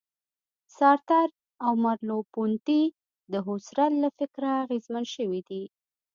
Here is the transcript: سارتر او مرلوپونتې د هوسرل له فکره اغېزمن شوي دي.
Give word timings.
سارتر 0.77 1.27
او 1.65 1.71
مرلوپونتې 1.83 2.81
د 3.31 3.33
هوسرل 3.47 3.93
له 4.03 4.09
فکره 4.17 4.49
اغېزمن 4.65 5.03
شوي 5.15 5.41
دي. 5.49 5.63